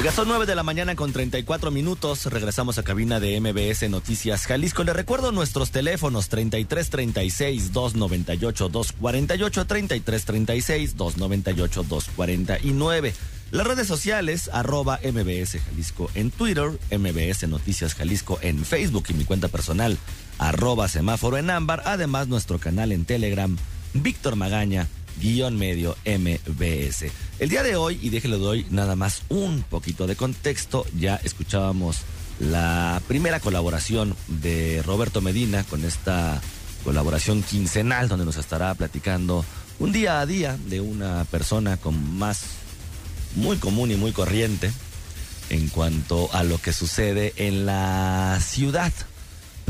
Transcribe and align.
Oiga, 0.00 0.12
son 0.12 0.28
9 0.28 0.46
de 0.46 0.54
la 0.54 0.62
mañana 0.62 0.96
con 0.96 1.12
34 1.12 1.70
minutos. 1.70 2.24
Regresamos 2.24 2.78
a 2.78 2.82
cabina 2.82 3.20
de 3.20 3.38
MBS 3.38 3.90
Noticias 3.90 4.46
Jalisco. 4.46 4.82
Le 4.82 4.94
recuerdo 4.94 5.30
nuestros 5.30 5.72
teléfonos 5.72 6.30
33 6.30 6.88
36 6.88 7.72
298 7.74 8.68
248 8.70 9.66
33 9.66 10.24
36 10.24 10.96
298 10.96 11.82
249. 11.82 13.14
Las 13.50 13.66
redes 13.66 13.86
sociales, 13.86 14.48
arroba 14.54 14.98
MBS 15.04 15.58
Jalisco 15.68 16.10
en 16.14 16.30
Twitter, 16.30 16.70
MBS 16.90 17.46
Noticias 17.46 17.94
Jalisco 17.94 18.38
en 18.40 18.64
Facebook 18.64 19.04
y 19.10 19.12
mi 19.12 19.26
cuenta 19.26 19.48
personal, 19.48 19.98
arroba 20.38 20.88
semáforo 20.88 21.36
en 21.36 21.50
ámbar. 21.50 21.82
Además, 21.84 22.26
nuestro 22.26 22.58
canal 22.58 22.92
en 22.92 23.04
Telegram, 23.04 23.54
Víctor 23.92 24.36
Magaña 24.36 24.88
guion 25.20 25.56
medio 25.56 25.96
MBS. 26.04 27.06
El 27.38 27.48
día 27.48 27.62
de 27.62 27.76
hoy, 27.76 27.98
y 28.02 28.08
déjelo 28.08 28.38
doy 28.38 28.66
nada 28.70 28.96
más 28.96 29.22
un 29.28 29.62
poquito 29.62 30.06
de 30.06 30.16
contexto, 30.16 30.86
ya 30.98 31.16
escuchábamos 31.22 31.98
la 32.40 33.00
primera 33.06 33.38
colaboración 33.40 34.16
de 34.26 34.82
Roberto 34.84 35.20
Medina 35.20 35.64
con 35.64 35.84
esta 35.84 36.40
colaboración 36.84 37.42
quincenal 37.42 38.08
donde 38.08 38.24
nos 38.24 38.36
estará 38.36 38.74
platicando 38.74 39.44
un 39.78 39.92
día 39.92 40.20
a 40.20 40.26
día 40.26 40.56
de 40.66 40.80
una 40.80 41.24
persona 41.26 41.76
con 41.76 42.16
más 42.18 42.42
muy 43.36 43.58
común 43.58 43.90
y 43.90 43.96
muy 43.96 44.12
corriente 44.12 44.72
en 45.50 45.68
cuanto 45.68 46.32
a 46.32 46.42
lo 46.42 46.58
que 46.58 46.72
sucede 46.72 47.34
en 47.36 47.66
la 47.66 48.38
ciudad. 48.40 48.92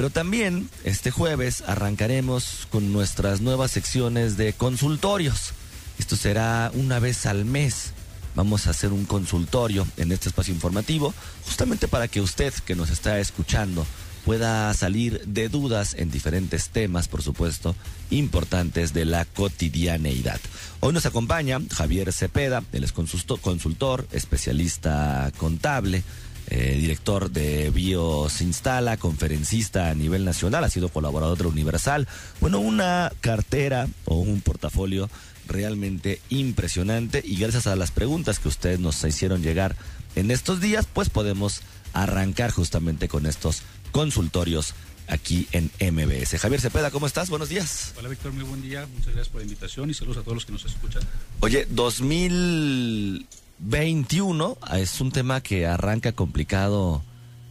Pero 0.01 0.09
también 0.09 0.71
este 0.83 1.11
jueves 1.11 1.63
arrancaremos 1.67 2.67
con 2.71 2.91
nuestras 2.91 3.43
nuevas 3.43 3.73
secciones 3.73 4.39
de 4.39 4.55
consultorios. 4.55 5.53
Esto 5.99 6.17
será 6.17 6.71
una 6.73 6.99
vez 7.01 7.27
al 7.27 7.45
mes. 7.45 7.93
Vamos 8.35 8.67
a 8.67 8.71
hacer 8.71 8.95
un 8.95 9.05
consultorio 9.05 9.87
en 9.99 10.11
este 10.11 10.31
espacio 10.31 10.55
informativo, 10.55 11.13
justamente 11.45 11.87
para 11.87 12.09
que 12.09 12.23
usted 12.23 12.55
que 12.65 12.75
nos 12.75 12.89
está 12.89 13.21
escuchando 13.21 13.87
pueda 14.25 14.73
salir 14.73 15.21
de 15.27 15.51
dudas 15.51 15.93
en 15.93 16.11
diferentes 16.11 16.71
temas, 16.71 17.07
por 17.07 17.21
supuesto, 17.21 17.77
importantes 18.09 18.95
de 18.95 19.05
la 19.05 19.27
cotidianeidad. 19.27 20.41
Hoy 20.81 20.95
nos 20.95 21.05
acompaña 21.05 21.61
Javier 21.75 22.11
Cepeda, 22.15 22.65
él 22.73 22.85
es 22.85 22.93
consultor, 22.93 24.09
especialista 24.13 25.31
contable, 25.37 26.05
eh, 26.51 26.77
director 26.79 27.31
de 27.31 27.71
Bios 27.71 28.41
Instala, 28.41 28.97
conferencista 28.97 29.89
a 29.89 29.95
nivel 29.95 30.25
nacional, 30.25 30.65
ha 30.65 30.69
sido 30.69 30.89
colaborador 30.89 31.39
de 31.39 31.47
Universal. 31.47 32.09
Bueno, 32.41 32.59
una 32.59 33.13
cartera 33.21 33.89
o 34.05 34.17
un 34.17 34.41
portafolio 34.41 35.09
realmente 35.47 36.21
impresionante 36.29 37.23
y 37.25 37.37
gracias 37.37 37.67
a 37.67 37.77
las 37.77 37.93
preguntas 37.93 38.39
que 38.39 38.49
ustedes 38.49 38.81
nos 38.81 39.03
hicieron 39.05 39.43
llegar 39.43 39.77
en 40.17 40.31
estos 40.31 40.61
días, 40.61 40.87
pues 40.93 41.09
podemos 41.09 41.63
arrancar 41.93 42.51
justamente 42.51 43.09
con 43.09 43.27
estos 43.27 43.63
consultorios 43.93 44.75
aquí 45.07 45.49
en 45.53 45.71
MBS. 45.81 46.39
Javier 46.39 46.61
Cepeda, 46.61 46.91
¿cómo 46.91 47.07
estás? 47.07 47.31
Buenos 47.31 47.49
días. 47.49 47.95
Hola 47.99 48.09
Víctor, 48.09 48.33
muy 48.33 48.45
buen 48.45 48.63
día. 48.63 48.87
Muchas 48.87 49.07
gracias 49.07 49.29
por 49.29 49.41
la 49.41 49.45
invitación 49.45 49.91
y 49.91 49.95
saludos 49.95 50.19
a 50.19 50.23
todos 50.23 50.35
los 50.35 50.47
que 50.47 50.53
nos 50.53 50.65
escuchan. 50.65 51.03
Oye, 51.41 51.67
2000 51.71 53.27
21 53.61 54.59
es 54.75 55.01
un 55.01 55.13
tema 55.13 55.43
que 55.43 55.67
arranca 55.67 56.13
complicado 56.13 57.03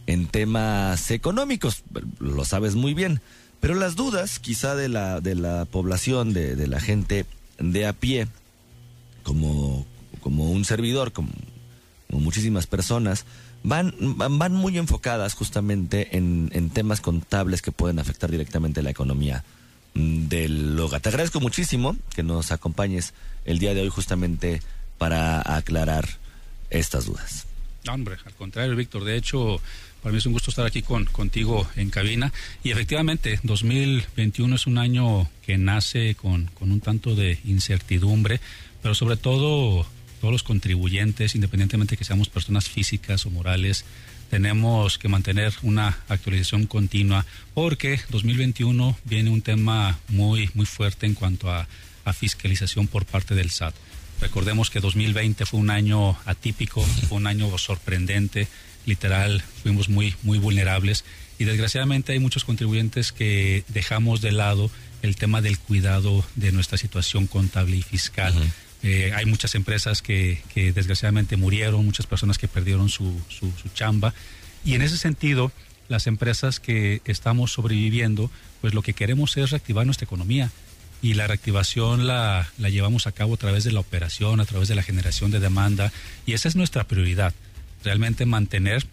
en 0.06 0.26
temas 0.26 1.10
económicos, 1.10 1.84
lo 2.18 2.44
sabes 2.44 2.74
muy 2.74 2.94
bien, 2.94 3.20
pero 3.60 3.74
las 3.74 3.94
dudas 3.94 4.40
quizá 4.40 4.74
de 4.74 4.88
la, 4.88 5.20
de 5.20 5.34
la 5.34 5.66
población, 5.66 6.32
de, 6.32 6.66
la 6.66 6.80
gente 6.80 7.26
de 7.58 7.86
a 7.86 7.92
pie, 7.92 8.26
como, 9.22 9.86
como 10.20 10.50
un 10.50 10.64
servidor, 10.64 11.12
como, 11.12 11.30
como 12.08 12.22
muchísimas 12.22 12.66
personas, 12.66 13.24
van, 13.62 13.94
van 14.00 14.52
muy 14.52 14.78
enfocadas 14.78 15.34
justamente 15.34 16.16
en, 16.16 16.50
en 16.54 16.70
temas 16.70 17.00
contables 17.00 17.62
que 17.62 17.70
pueden 17.70 17.98
afectar 17.98 18.30
directamente 18.30 18.82
la 18.82 18.90
economía 18.90 19.44
del 19.94 20.78
hogar. 20.80 21.00
Te 21.00 21.10
agradezco 21.10 21.40
muchísimo 21.40 21.96
que 22.14 22.22
nos 22.22 22.50
acompañes 22.52 23.12
el 23.44 23.58
día 23.58 23.74
de 23.74 23.82
hoy 23.82 23.88
justamente 23.90 24.60
para 25.00 25.40
aclarar 25.56 26.06
estas 26.68 27.06
dudas. 27.06 27.46
No, 27.86 27.94
hombre, 27.94 28.16
al 28.22 28.34
contrario, 28.34 28.76
Víctor. 28.76 29.04
De 29.04 29.16
hecho, 29.16 29.58
para 30.02 30.12
mí 30.12 30.18
es 30.18 30.26
un 30.26 30.34
gusto 30.34 30.50
estar 30.50 30.66
aquí 30.66 30.82
con, 30.82 31.06
contigo 31.06 31.66
en 31.74 31.88
cabina. 31.88 32.34
Y 32.62 32.70
efectivamente, 32.70 33.40
2021 33.42 34.56
es 34.56 34.66
un 34.66 34.76
año 34.76 35.30
que 35.40 35.56
nace 35.56 36.14
con, 36.16 36.48
con 36.48 36.70
un 36.70 36.82
tanto 36.82 37.14
de 37.14 37.38
incertidumbre, 37.46 38.42
pero 38.82 38.94
sobre 38.94 39.16
todo 39.16 39.86
todos 40.20 40.32
los 40.32 40.42
contribuyentes, 40.42 41.34
independientemente 41.34 41.92
de 41.92 41.96
que 41.96 42.04
seamos 42.04 42.28
personas 42.28 42.68
físicas 42.68 43.24
o 43.24 43.30
morales, 43.30 43.86
tenemos 44.28 44.98
que 44.98 45.08
mantener 45.08 45.54
una 45.62 45.98
actualización 46.08 46.66
continua 46.66 47.24
porque 47.54 48.02
2021 48.10 48.98
viene 49.04 49.30
un 49.30 49.40
tema 49.40 49.98
muy, 50.08 50.50
muy 50.52 50.66
fuerte 50.66 51.06
en 51.06 51.14
cuanto 51.14 51.50
a, 51.50 51.66
a 52.04 52.12
fiscalización 52.12 52.86
por 52.86 53.06
parte 53.06 53.34
del 53.34 53.50
SAT. 53.50 53.74
Recordemos 54.20 54.68
que 54.70 54.80
2020 54.80 55.46
fue 55.46 55.60
un 55.60 55.70
año 55.70 56.16
atípico, 56.26 56.82
fue 56.82 57.18
un 57.18 57.26
año 57.26 57.56
sorprendente, 57.56 58.48
literal, 58.84 59.42
fuimos 59.62 59.88
muy, 59.88 60.14
muy 60.22 60.38
vulnerables. 60.38 61.04
Y 61.38 61.44
desgraciadamente 61.44 62.12
hay 62.12 62.18
muchos 62.18 62.44
contribuyentes 62.44 63.12
que 63.12 63.64
dejamos 63.68 64.20
de 64.20 64.32
lado 64.32 64.70
el 65.00 65.16
tema 65.16 65.40
del 65.40 65.58
cuidado 65.58 66.22
de 66.36 66.52
nuestra 66.52 66.76
situación 66.76 67.26
contable 67.26 67.76
y 67.76 67.82
fiscal. 67.82 68.34
Eh, 68.82 69.12
hay 69.14 69.24
muchas 69.24 69.54
empresas 69.54 70.02
que, 70.02 70.42
que, 70.52 70.72
desgraciadamente 70.72 71.38
murieron, 71.38 71.84
muchas 71.84 72.06
personas 72.06 72.36
que 72.36 72.48
perdieron 72.48 72.90
su, 72.90 73.18
su, 73.28 73.50
su 73.52 73.68
chamba. 73.70 74.12
Y 74.66 74.74
en 74.74 74.82
ese 74.82 74.98
sentido 74.98 75.50
las 75.88 76.06
empresas 76.06 76.60
que 76.60 77.00
estamos 77.06 77.52
sobreviviendo, 77.52 78.30
pues 78.60 78.74
lo 78.74 78.82
que 78.82 78.92
queremos 78.92 79.36
es 79.38 79.50
reactivar 79.50 79.86
nuestra 79.86 80.04
economía 80.04 80.50
y 81.02 81.14
la 81.14 81.26
reactivación 81.26 82.06
la, 82.06 82.48
la, 82.58 82.68
llevamos 82.68 83.06
a 83.06 83.12
cabo 83.12 83.34
a 83.34 83.36
través 83.36 83.64
de 83.64 83.72
la 83.72 83.80
operación, 83.80 84.40
a 84.40 84.44
través 84.44 84.68
de 84.68 84.74
la 84.74 84.82
generación 84.82 85.30
de 85.30 85.40
demanda 85.40 85.92
y 86.26 86.34
esa 86.34 86.48
es 86.48 86.56
nuestra 86.56 86.84
prioridad, 86.84 87.34
realmente 87.84 88.26
mantener 88.26 88.86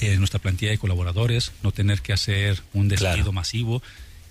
eh, 0.00 0.16
nuestra 0.16 0.40
plantilla 0.40 0.70
de 0.70 0.78
colaboradores, 0.78 1.52
no 1.62 1.72
tener 1.72 2.00
que 2.00 2.12
hacer 2.12 2.62
un 2.72 2.88
despido 2.88 3.14
claro. 3.14 3.32
masivo 3.32 3.82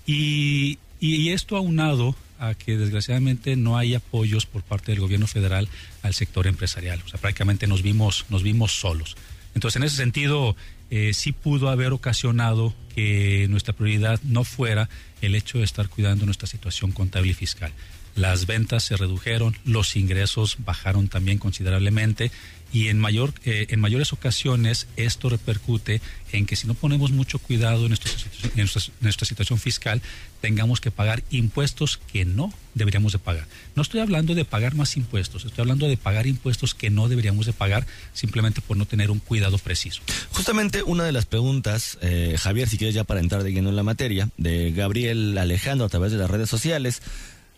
y, 0.06 0.80
y, 1.00 1.16
y, 1.16 1.30
esto 1.30 1.58
aunado 1.58 2.16
a 2.40 2.56
que 2.56 2.78
desgraciadamente 2.78 3.56
no 3.56 3.78
hay 3.78 3.94
apoyos 3.94 4.46
por 4.46 4.64
parte 4.64 4.92
del 4.92 5.02
gobierno 5.02 5.28
federal 5.28 5.68
al 6.02 6.14
sector 6.14 6.48
empresarial, 6.48 7.02
o 7.06 7.10
sea, 7.10 7.20
prácticamente 7.20 7.68
nos 7.68 7.84
vimos, 7.84 8.26
nos 8.30 8.42
vimos 8.42 8.72
solos. 8.72 9.16
Entonces, 9.56 9.78
en 9.78 9.84
ese 9.84 9.96
sentido, 9.98 10.56
eh, 10.90 11.12
sí 11.14 11.32
pudo 11.32 11.70
haber 11.70 11.94
ocasionado 11.94 12.74
que 12.96 13.48
nuestra 13.50 13.74
prioridad 13.74 14.20
no 14.24 14.44
fuera 14.44 14.90
el 15.22 15.36
hecho 15.36 15.58
de 15.60 15.64
estar 15.64 15.88
cuidando 15.90 16.26
nuestra 16.26 16.48
situación 16.48 16.92
contable 16.92 17.32
y 17.32 17.34
fiscal. 17.34 17.72
Las 18.16 18.46
ventas 18.46 18.84
se 18.84 18.98
redujeron, 18.98 19.58
los 19.66 19.96
ingresos 19.96 20.58
bajaron 20.60 21.08
también 21.08 21.38
considerablemente 21.38 22.32
y 22.74 22.88
en 22.88 23.00
mayor 23.00 23.34
eh, 23.44 23.68
en 23.70 23.80
mayores 23.80 24.14
ocasiones 24.14 24.88
esto 24.96 25.30
repercute 25.30 26.02
en 26.32 26.46
que 26.46 26.56
si 26.56 26.68
no 26.68 26.74
ponemos 26.74 27.12
mucho 27.12 27.40
cuidado 27.40 27.86
en, 27.86 27.90
nuestra, 27.90 29.28
situación 29.28 29.60
fiscal 29.60 30.02
tengamos 30.40 30.80
que 30.80 30.90
pagar 30.90 31.22
impuestos 31.30 32.00
que 32.12 32.24
no 32.24 32.54
deberíamos 32.74 33.12
de 33.12 33.20
pagar. 33.20 33.46
No 33.76 33.82
estoy 33.82 34.00
hablando 34.00 34.34
de 34.34 34.46
pagar 34.46 34.76
más 34.76 34.96
impuestos 34.96 35.46
estoy 35.46 35.62
hablando 35.62 35.88
de 35.88 35.98
pagar 35.98 36.28
impuestos 36.28 36.74
que 36.74 36.90
no 36.90 37.10
deberíamos 37.10 37.46
de 37.46 37.54
pagar 37.54 37.86
simplemente 38.14 38.62
por 38.62 38.78
no 38.78 38.86
tener 38.86 39.12
un 39.12 39.20
cuidado 39.20 39.58
preciso. 39.58 40.02
Justamente 40.32 40.84
una 40.84 41.04
de 41.04 41.12
las 41.12 41.26
preguntas 41.26 41.98
eh, 42.02 42.38
Javier 42.40 42.70
si 42.70 42.78
quieres 42.78 42.96
ya 42.96 43.04
para 43.04 43.20
entrar 43.20 43.44
de 43.44 43.52
lleno 43.52 43.70
en 43.70 43.76
la 43.76 43.84
materia 43.84 44.30
de 44.38 44.72
Gabriel 44.72 45.38
Alejandro 45.38 45.86
a 45.86 45.90
través 45.90 46.14
de 46.14 46.18
las 46.18 46.30
redes 46.30 46.50
sociales 46.50 47.02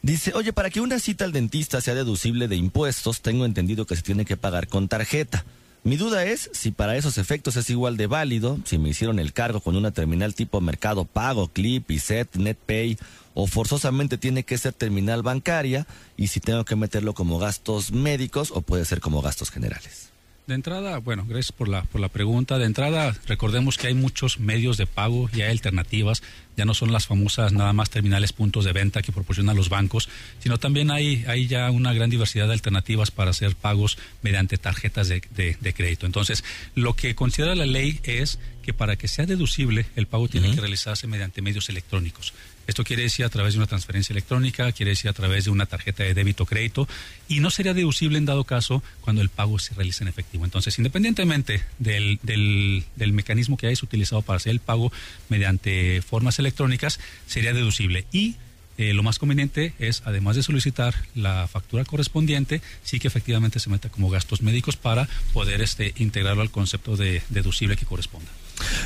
Dice, 0.04 0.34
oye, 0.36 0.52
para 0.52 0.70
que 0.70 0.82
una 0.82 1.00
cita 1.00 1.24
al 1.24 1.32
dentista 1.32 1.80
sea 1.80 1.96
deducible 1.96 2.50
de 2.50 2.58
impuestos, 2.58 3.22
tengo 3.22 3.46
entendido 3.46 3.86
que 3.86 3.96
se 3.96 4.02
tiene 4.02 4.26
que 4.26 4.36
pagar 4.36 4.68
con 4.68 4.90
tarjeta. 4.90 5.46
Mi 5.86 5.96
duda 5.96 6.26
es 6.26 6.50
si 6.52 6.72
para 6.72 6.98
esos 6.98 7.18
efectos 7.18 7.56
es 7.56 7.70
igual 7.70 7.96
de 7.96 8.08
válido, 8.08 8.60
si 8.66 8.78
me 8.78 8.90
hicieron 8.90 9.18
el 9.18 9.32
cargo 9.32 9.62
con 9.62 9.78
una 9.78 9.92
terminal 9.92 10.36
tipo 10.36 10.60
Mercado 10.60 11.06
Pago, 11.06 11.48
Clip, 11.48 11.90
ISET, 11.90 12.36
NetPay, 12.36 12.98
o 13.34 13.48
forzosamente 13.48 14.18
tiene 14.18 14.44
que 14.44 14.58
ser 14.58 14.74
terminal 14.74 15.24
bancaria, 15.24 15.88
y 16.18 16.28
si 16.28 16.42
tengo 16.42 16.66
que 16.66 16.76
meterlo 16.76 17.14
como 17.14 17.40
gastos 17.40 17.94
médicos 17.94 18.52
o 18.52 18.62
puede 18.62 18.84
ser 18.84 19.00
como 19.00 19.22
gastos 19.22 19.52
generales. 19.52 20.13
De 20.46 20.56
entrada, 20.56 20.98
bueno, 20.98 21.26
gracias 21.26 21.54
por 21.54 21.70
la, 21.70 21.84
por 21.84 22.02
la 22.02 22.10
pregunta. 22.10 22.58
De 22.58 22.66
entrada, 22.66 23.16
recordemos 23.28 23.78
que 23.78 23.88
hay 23.88 23.94
muchos 23.94 24.42
medios 24.42 24.76
de 24.76 24.86
pago 24.86 25.30
y 25.34 25.42
hay 25.42 25.50
alternativas. 25.50 26.22
Ya 26.58 26.66
no 26.66 26.74
son 26.74 26.92
las 26.92 27.08
famosas 27.08 27.54
nada 27.54 27.72
más 27.72 27.90
terminales 27.90 28.34
puntos 28.34 28.66
de 28.66 28.74
venta 28.74 29.02
que 29.02 29.14
proporcionan 29.14 29.56
los 29.56 29.70
bancos, 29.70 30.10
sino 30.40 30.58
también 30.58 30.92
hay, 30.92 31.24
hay 31.30 31.48
ya 31.48 31.72
una 31.72 31.94
gran 31.94 32.10
diversidad 32.10 32.48
de 32.48 32.54
alternativas 32.54 33.10
para 33.10 33.32
hacer 33.32 33.56
pagos 33.56 33.98
mediante 34.22 34.58
tarjetas 34.58 35.08
de, 35.08 35.22
de, 35.32 35.74
crédito. 35.74 36.06
Entonces, 36.06 36.44
lo 36.76 36.94
que 36.94 37.16
considera 37.16 37.56
la 37.56 37.66
ley 37.66 38.02
es 38.04 38.38
que 38.64 38.74
para 38.74 38.98
que 38.98 39.08
sea 39.08 39.26
deducible, 39.26 39.86
el 39.96 40.08
pago 40.08 40.28
tiene 40.28 40.54
que 40.54 40.60
realizarse 40.60 41.08
mediante 41.08 41.42
medios 41.42 41.70
electrónicos. 41.70 42.34
Esto 42.66 42.84
quiere 42.84 43.04
decir 43.04 43.26
a 43.26 43.30
través 43.30 43.54
de 43.54 43.60
una 43.60 43.68
transferencia 43.68 44.14
electrónica, 44.14 44.72
quiere 44.72 44.92
decir 44.92 45.10
a 45.10 45.14
través 45.14 45.46
de 45.46 45.52
una 45.52 45.66
tarjeta 45.66 46.04
de 46.04 46.14
débito 46.14 46.44
o 46.44 46.46
crédito 46.46 46.88
y 47.28 47.40
no 47.40 47.50
sería 47.50 47.74
deducible 47.74 48.18
en 48.18 48.26
dado 48.26 48.44
caso 48.46 48.82
cuando 49.02 49.22
el 49.22 49.30
pago 49.30 49.60
se 49.60 49.74
realiza 49.74 50.04
en 50.04 50.08
efectivo. 50.08 50.46
Entonces, 50.46 50.78
independientemente 50.78 51.64
del, 51.80 52.20
del, 52.24 52.86
del 52.96 53.14
mecanismo 53.14 53.58
que 53.58 53.68
hayas 53.68 53.84
utilizado 53.84 54.22
para 54.22 54.38
hacer 54.38 54.52
el 54.52 54.60
pago 54.60 54.92
mediante 55.30 56.02
formas 56.02 56.40
electrónicas, 56.40 57.00
sería 57.28 57.54
deducible. 57.54 58.06
Y 58.12 58.36
eh, 58.78 58.94
lo 58.94 59.04
más 59.04 59.20
conveniente 59.20 59.74
es, 59.78 60.02
además 60.06 60.36
de 60.36 60.44
solicitar 60.44 60.96
la 61.14 61.48
factura 61.48 61.86
correspondiente, 61.86 62.62
sí 62.84 63.00
que 63.00 63.08
efectivamente 63.08 63.60
se 63.60 63.70
meta 63.70 63.90
como 63.90 64.10
gastos 64.10 64.42
médicos 64.42 64.78
para 64.78 65.08
poder 65.32 65.62
este, 65.62 65.94
integrarlo 65.98 66.42
al 66.42 66.50
concepto 66.50 66.96
de 66.96 67.22
deducible 67.30 67.76
que 67.76 67.86
corresponda. 67.86 68.32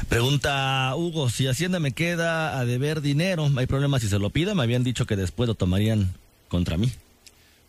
Pregunta 0.10 0.94
Hugo, 0.96 1.30
si 1.30 1.48
Hacienda 1.48 1.80
me 1.80 1.92
queda 1.92 2.60
a 2.60 2.66
deber 2.66 3.02
dinero, 3.02 3.50
¿hay 3.58 3.66
problema 3.66 4.00
si 4.00 4.08
se 4.08 4.20
lo 4.20 4.30
pida? 4.30 4.56
Me 4.56 4.64
habían 4.64 4.84
dicho 4.84 5.06
que 5.06 5.16
después 5.16 5.48
lo 5.48 5.56
tomarían 5.56 6.14
contra 6.48 6.78
mí. 6.78 6.92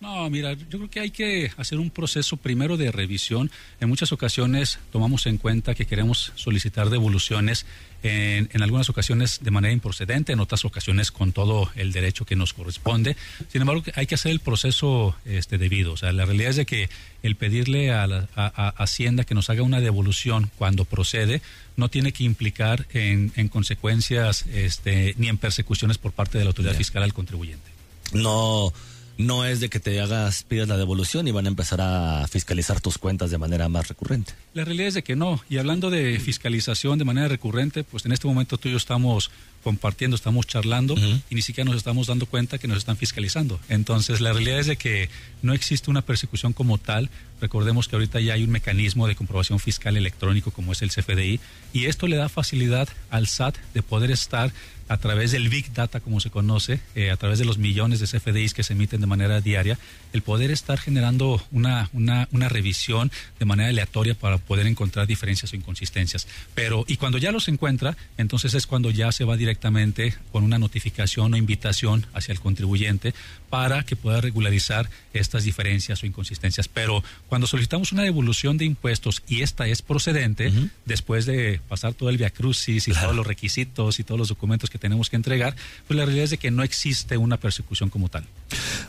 No, 0.01 0.31
mira, 0.31 0.53
yo 0.53 0.79
creo 0.79 0.91
que 0.91 1.01
hay 1.01 1.11
que 1.11 1.51
hacer 1.57 1.81
un 1.81 1.91
proceso 1.91 2.37
primero 2.37 2.77
de 2.77 2.93
revisión. 2.93 3.51
En 3.81 3.89
muchas 3.89 4.13
ocasiones 4.13 4.79
tomamos 4.93 5.27
en 5.27 5.39
cuenta 5.39 5.75
que 5.75 5.87
queremos 5.87 6.33
solicitar 6.37 6.89
devoluciones, 6.89 7.67
en, 8.05 8.49
en, 8.53 8.63
algunas 8.63 8.89
ocasiones 8.91 9.41
de 9.43 9.51
manera 9.51 9.73
improcedente, 9.73 10.33
en 10.33 10.39
otras 10.39 10.65
ocasiones 10.65 11.11
con 11.11 11.33
todo 11.33 11.69
el 11.75 11.91
derecho 11.91 12.25
que 12.25 12.37
nos 12.37 12.53
corresponde. 12.53 13.17
Sin 13.49 13.61
embargo, 13.61 13.83
hay 13.97 14.07
que 14.07 14.15
hacer 14.15 14.31
el 14.31 14.39
proceso 14.39 15.17
este, 15.25 15.59
debido. 15.59 15.95
O 15.95 15.97
sea, 15.97 16.13
la 16.13 16.25
realidad 16.25 16.51
es 16.51 16.57
de 16.57 16.67
que 16.67 16.89
el 17.25 17.35
pedirle 17.35 17.91
a, 17.91 18.07
la, 18.07 18.29
a, 18.37 18.69
Hacienda 18.79 19.25
que 19.25 19.35
nos 19.35 19.51
haga 19.51 19.63
una 19.63 19.81
devolución 19.81 20.49
cuando 20.59 20.85
procede 20.85 21.43
no 21.77 21.89
tiene 21.89 22.13
que 22.13 22.23
implicar 22.23 22.87
en, 22.93 23.33
en 23.35 23.49
consecuencias 23.49 24.47
este, 24.47 25.15
ni 25.19 25.27
en 25.27 25.39
persecuciones 25.39 25.99
por 25.99 26.13
parte 26.13 26.39
de 26.39 26.45
la 26.45 26.51
autoridad 26.51 26.77
fiscal 26.77 27.03
al 27.03 27.13
contribuyente. 27.13 27.69
No 28.13 28.73
no 29.19 29.45
es 29.45 29.59
de 29.59 29.69
que 29.69 29.81
te 29.81 30.01
hagas, 30.01 30.45
pidas 30.45 30.69
la 30.69 30.77
devolución 30.77 31.27
y 31.27 31.33
van 31.33 31.45
a 31.47 31.49
empezar 31.49 31.81
a 31.81 32.27
fiscalizar 32.29 32.81
tus 32.81 32.99
cuentas 32.99 33.31
de 33.31 33.39
manera 33.39 33.69
más 33.69 33.89
recurrente. 33.89 34.33
La 34.55 34.65
realidad 34.65 34.89
es 34.89 34.95
de 34.95 35.03
que 35.03 35.17
no. 35.17 35.43
Y 35.51 35.59
hablando 35.59 35.91
de 35.91 36.19
fiscalización 36.21 36.99
de 36.99 37.05
manera 37.05 37.27
recurrente, 37.27 37.83
pues 37.83 38.07
en 38.07 38.13
este 38.13 38.29
momento 38.29 38.59
tú 38.59 38.69
y 38.69 38.73
yo 38.73 38.77
estamos 38.77 39.31
compartiendo, 39.65 40.15
estamos 40.15 40.47
charlando 40.47 40.95
y 41.29 41.35
ni 41.35 41.43
siquiera 41.43 41.69
nos 41.69 41.77
estamos 41.77 42.07
dando 42.07 42.27
cuenta 42.27 42.59
que 42.59 42.69
nos 42.69 42.79
están 42.79 42.97
fiscalizando. 42.97 43.59
Entonces, 43.69 44.21
la 44.21 44.33
realidad 44.33 44.61
es 44.61 44.67
de 44.67 44.77
que 44.77 45.11
no 45.43 45.53
existe 45.53 45.91
una 45.91 46.03
persecución 46.03 46.53
como 46.53 46.79
tal. 46.79 47.11
Recordemos 47.41 47.89
que 47.89 47.97
ahorita 47.97 48.21
ya 48.21 48.35
hay 48.35 48.45
un 48.45 48.51
mecanismo 48.51 49.09
de 49.09 49.17
comprobación 49.17 49.59
fiscal 49.59 49.97
electrónico 49.97 50.53
como 50.53 50.73
es 50.73 50.83
el 50.83 50.91
CFDI 50.91 51.41
y 51.73 51.87
esto 51.87 52.07
le 52.07 52.17
da 52.17 52.29
facilidad 52.29 52.89
al 53.11 53.27
SAT 53.27 53.57
de 53.75 53.83
poder 53.83 54.13
estar 54.13 54.53
a 54.89 54.97
través 54.97 55.33
del 55.33 55.49
Big 55.49 55.73
Data, 55.73 56.01
como 56.01 56.21
se 56.21 56.31
conoce, 56.31 56.81
eh, 56.95 57.11
a 57.11 57.17
través 57.17 57.39
de 57.39 57.45
los 57.45 57.59
millones 57.59 58.01
de 58.01 58.07
CFDIs 58.07 58.55
que 58.55 58.63
se 58.63 58.73
emiten 58.73 59.01
de 59.01 59.07
manera 59.07 59.41
diaria, 59.41 59.79
el 60.13 60.23
poder 60.23 60.51
estar 60.51 60.79
generando 60.79 61.43
una, 61.51 61.91
una, 61.93 62.29
una 62.33 62.49
revisión 62.49 63.11
de 63.39 63.45
manera 63.45 63.69
aleatoria 63.69 64.15
para 64.15 64.39
poder 64.39 64.67
encontrar 64.67 65.07
diferencias 65.07 65.53
o 65.53 65.57
inconsistencias. 65.57 66.27
Pero, 66.55 66.85
y 66.87 66.97
cuando 66.97 67.19
ya 67.19 67.33
los 67.33 67.49
encuentra, 67.49 67.97
entonces 68.17 68.55
es 68.55 68.67
cuando 68.67 68.91
ya 68.91 69.13
se 69.13 69.25
va 69.25 69.37
directamente 69.37 70.15
con 70.33 70.45
una 70.45 70.59
notificación 70.59 71.35
o 71.35 71.37
invitación 71.37 72.07
hacia 72.13 72.33
el 72.33 72.41
contribuyente 72.41 73.15
para 73.51 73.83
que 73.85 73.97
pueda 73.97 74.21
regularizar 74.21 74.89
estas 75.13 75.45
diferencias 75.45 76.03
o 76.03 76.07
inconsistencias. 76.07 76.69
Pero 76.69 77.03
cuando 77.29 77.47
solicitamos 77.47 77.93
una 77.93 78.03
devolución 78.03 78.59
de 78.59 78.65
impuestos 78.65 79.23
y 79.29 79.43
esta 79.43 79.67
es 79.67 79.83
procedente, 79.83 80.53
después 80.85 81.27
de 81.27 81.61
pasar 81.69 81.95
todo 81.95 82.11
el 82.11 82.19
via 82.19 82.31
crucis 82.31 82.89
y 82.89 82.93
todos 82.93 83.15
los 83.15 83.27
requisitos 83.27 83.99
y 83.99 84.05
todos 84.05 84.19
los 84.19 84.29
documentos 84.29 84.71
que 84.71 84.79
tenemos 84.79 85.11
que 85.11 85.17
entregar, 85.17 85.57
pues 85.87 85.97
la 85.97 86.05
realidad 86.05 86.25
es 86.25 86.31
de 86.31 86.39
que 86.39 86.51
no 86.51 86.63
existe 86.63 87.17
una 87.17 87.39
persecución 87.39 87.91
como 87.91 88.09
tal. 88.09 88.25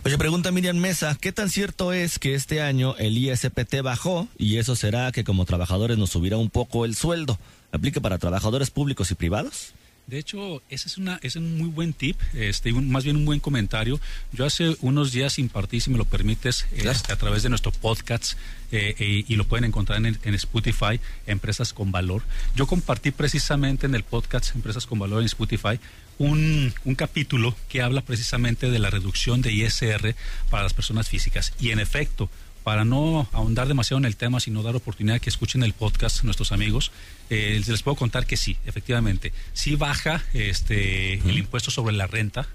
Oye, 0.04 0.18
pregunta 0.18 0.52
Miriam 0.52 0.78
Mesa, 0.78 1.09
¿qué 1.16 1.32
tan 1.32 1.50
cierto 1.50 1.94
es 1.94 2.20
que 2.20 2.36
este 2.36 2.62
año 2.62 2.96
el 2.98 3.18
ISPT 3.18 3.82
bajó 3.82 4.28
y 4.38 4.58
eso 4.58 4.76
será 4.76 5.12
que 5.12 5.24
como 5.24 5.46
trabajadores 5.46 5.98
nos 5.98 6.10
subirá 6.12 6.38
un 6.38 6.50
poco 6.50 6.86
el 6.86 6.96
sueldo? 6.96 7.40
¿Aplica 7.72 8.02
para 8.02 8.18
trabajadores 8.18 8.70
públicos 8.70 9.10
y 9.12 9.16
privados? 9.16 9.74
De 10.08 10.18
hecho, 10.18 10.64
ese 10.70 10.88
es, 10.88 10.98
una, 10.98 11.20
es 11.22 11.36
un 11.36 11.60
muy 11.60 11.70
buen 11.70 11.94
tip, 11.94 12.20
este, 12.34 12.74
más 12.74 13.04
bien 13.04 13.16
un 13.16 13.26
buen 13.26 13.40
comentario. 13.40 14.00
Yo 14.34 14.44
hace 14.44 14.76
unos 14.82 15.12
días 15.12 15.38
impartí, 15.38 15.80
si 15.80 15.92
me 15.92 16.00
lo 16.00 16.06
permites, 16.06 16.66
este, 16.74 17.14
a 17.14 17.16
través 17.16 17.44
de 17.44 17.50
nuestro 17.50 17.72
podcast, 17.72 18.34
eh, 18.72 18.96
eh, 18.98 19.24
y 19.28 19.36
lo 19.36 19.44
pueden 19.44 19.66
encontrar 19.66 20.04
en, 20.04 20.18
en, 20.24 20.34
Spotify, 20.34 21.00
Empresas 21.28 21.74
con 21.74 21.92
Valor. 21.92 22.24
Yo 22.56 22.66
compartí 22.66 23.12
precisamente 23.12 23.86
en 23.86 23.94
el 23.94 24.02
podcast 24.02 24.56
Empresas 24.56 24.88
con 24.88 24.98
Valor 24.98 25.20
en 25.20 25.28
Spotify 25.28 25.80
un, 26.20 26.72
un 26.86 26.96
capítulo 26.96 27.56
que 27.68 27.82
habla 27.82 28.02
precisamente 28.02 28.70
de 28.70 28.78
la 28.78 28.92
reducción 28.92 29.42
de 29.42 29.52
ISR 29.52 30.16
para 30.50 30.64
las 30.64 30.74
personas 30.74 31.10
físicas. 31.10 31.54
Y 31.60 31.72
en 31.72 31.80
efecto, 31.80 32.30
para 32.64 32.86
no 32.86 33.28
ahondar 33.32 33.68
demasiado 33.68 33.98
en 33.98 34.06
el 34.06 34.16
tema, 34.16 34.40
sino 34.40 34.62
dar 34.62 34.76
oportunidad 34.76 35.20
que 35.20 35.30
escuchen 35.30 35.64
el 35.64 35.74
podcast 35.74 36.24
nuestros 36.24 36.52
amigos, 36.52 36.92
eh, 37.30 37.62
les 37.66 37.82
puedo 37.82 37.96
contar 37.96 38.28
que 38.28 38.38
sí, 38.38 38.58
efectivamente, 38.66 39.34
sí 39.54 39.76
baja 39.76 40.24
este, 40.34 41.16
el 41.16 41.38
impuesto 41.38 41.72
sobre 41.72 41.96
la 41.96 42.06
renta 42.06 42.48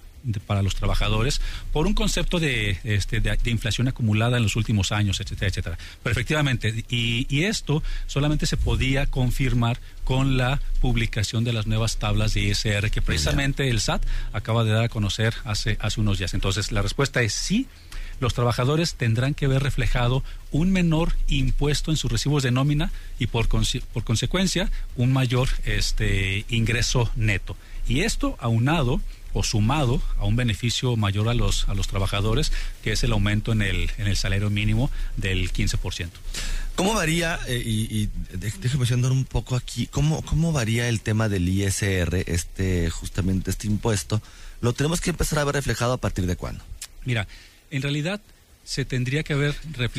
para 0.46 0.62
los 0.62 0.74
trabajadores 0.74 1.40
por 1.72 1.86
un 1.86 1.94
concepto 1.94 2.40
de, 2.40 2.78
este, 2.84 3.20
de, 3.20 3.38
inflación 3.50 3.88
acumulada 3.88 4.36
en 4.36 4.42
los 4.42 4.56
últimos 4.56 4.92
años, 4.92 5.20
etcétera, 5.20 5.48
etcétera. 5.48 5.78
Pero 6.02 6.12
efectivamente, 6.12 6.84
y, 6.88 7.26
y, 7.28 7.44
esto 7.44 7.82
solamente 8.06 8.46
se 8.46 8.56
podía 8.56 9.06
confirmar 9.06 9.78
con 10.04 10.36
la 10.36 10.60
publicación 10.80 11.44
de 11.44 11.52
las 11.52 11.66
nuevas 11.66 11.98
tablas 11.98 12.34
de 12.34 12.42
ISR 12.42 12.90
que 12.90 13.02
precisamente 13.02 13.68
el 13.68 13.80
SAT 13.80 14.04
acaba 14.32 14.64
de 14.64 14.72
dar 14.72 14.84
a 14.84 14.88
conocer 14.88 15.34
hace, 15.44 15.76
hace 15.80 16.00
unos 16.00 16.18
días. 16.18 16.34
Entonces, 16.34 16.72
la 16.72 16.82
respuesta 16.82 17.22
es 17.22 17.32
sí 17.32 17.66
los 18.20 18.34
trabajadores 18.34 18.94
tendrán 18.94 19.34
que 19.34 19.48
ver 19.48 19.62
reflejado 19.62 20.22
un 20.50 20.70
menor 20.70 21.12
impuesto 21.28 21.90
en 21.90 21.96
sus 21.96 22.10
recibos 22.10 22.42
de 22.42 22.52
nómina 22.52 22.92
y 23.18 23.26
por, 23.26 23.48
por 23.48 24.04
consecuencia 24.04 24.70
un 24.96 25.12
mayor 25.12 25.48
este, 25.64 26.44
ingreso 26.48 27.10
neto. 27.16 27.56
Y 27.88 28.00
esto 28.00 28.36
aunado 28.40 29.00
o 29.34 29.42
sumado 29.42 30.00
a 30.18 30.24
un 30.24 30.36
beneficio 30.36 30.96
mayor 30.96 31.28
a 31.28 31.34
los, 31.34 31.68
a 31.68 31.74
los 31.74 31.88
trabajadores, 31.88 32.52
que 32.82 32.92
es 32.92 33.04
el 33.04 33.12
aumento 33.12 33.52
en 33.52 33.60
el, 33.60 33.90
en 33.98 34.06
el 34.06 34.16
salario 34.16 34.48
mínimo 34.48 34.90
del 35.16 35.52
15%. 35.52 36.08
¿Cómo 36.74 36.94
varía, 36.94 37.38
eh, 37.46 37.62
y, 37.64 38.02
y 38.02 38.10
déjeme 38.32 38.86
andar 38.90 39.12
un 39.12 39.24
poco 39.24 39.54
aquí, 39.54 39.86
¿cómo, 39.86 40.22
cómo 40.22 40.52
varía 40.52 40.88
el 40.88 41.00
tema 41.00 41.28
del 41.28 41.48
ISR, 41.48 42.24
este, 42.26 42.90
justamente 42.90 43.50
este 43.50 43.66
impuesto? 43.66 44.22
¿Lo 44.60 44.72
tenemos 44.72 45.00
que 45.00 45.10
empezar 45.10 45.38
a 45.38 45.44
ver 45.44 45.54
reflejado 45.56 45.92
a 45.92 45.98
partir 45.98 46.26
de 46.26 46.36
cuándo? 46.36 46.64
Mira, 47.04 47.28
en 47.70 47.82
realidad 47.82 48.20
se 48.64 48.84
tendría 48.84 49.22
que 49.22 49.34
haber 49.34 49.54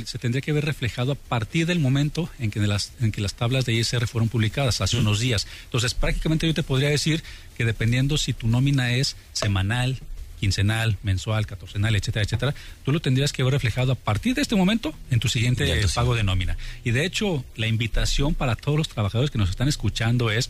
se 0.06 0.18
tendría 0.18 0.42
que 0.42 0.52
ver 0.52 0.66
reflejado 0.66 1.12
a 1.14 1.16
partir 1.16 1.68
del 1.68 1.80
momento 1.80 2.30
en 2.40 2.52
que 2.52 2.60
las 2.60 2.94
en 3.00 3.12
que 3.12 3.22
las 3.22 3.36
tablas 3.36 3.66
de 3.66 3.74
ISR 3.74 4.08
fueron 4.08 4.28
publicadas 4.28 4.82
hace 4.82 4.98
unos 4.98 5.20
días. 5.20 5.48
Entonces, 5.66 5.94
prácticamente 5.94 6.48
yo 6.48 6.54
te 6.54 6.64
podría 6.64 6.90
decir 6.90 7.24
que 7.58 7.66
dependiendo 7.66 8.18
si 8.18 8.34
tu 8.34 8.48
nómina 8.48 8.94
es 8.96 9.16
semanal, 9.34 10.00
quincenal, 10.40 10.98
mensual, 11.04 11.46
catorcenal, 11.46 11.96
etcétera, 11.96 12.24
etcétera, 12.24 12.56
tú 12.84 12.92
lo 12.92 13.00
tendrías 13.00 13.34
que 13.34 13.44
ver 13.44 13.54
reflejado 13.54 13.92
a 13.92 13.96
partir 13.96 14.36
de 14.36 14.42
este 14.42 14.56
momento 14.56 14.94
en 15.12 15.20
tu 15.20 15.30
siguiente 15.30 15.86
pago 15.94 16.16
de 16.16 16.24
nómina. 16.24 16.58
Y 16.84 16.92
de 16.92 17.06
hecho, 17.06 17.46
la 17.56 17.68
invitación 17.68 18.34
para 18.34 18.56
todos 18.56 18.78
los 18.78 18.90
trabajadores 18.90 19.32
que 19.32 19.38
nos 19.38 19.50
están 19.50 19.68
escuchando 19.68 20.32
es 20.32 20.50